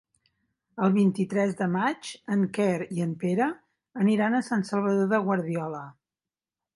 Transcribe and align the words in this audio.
El 0.85 0.93
vint-i-tres 0.95 1.51
de 1.59 1.67
maig 1.73 2.09
en 2.35 2.47
Quer 2.57 2.79
i 2.99 3.03
en 3.05 3.13
Pere 3.25 3.49
aniran 4.05 4.39
a 4.39 4.43
Sant 4.51 4.65
Salvador 4.71 5.13
de 5.13 5.21
Guardiola. 5.29 5.83